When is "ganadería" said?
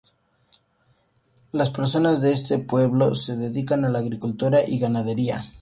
4.79-5.45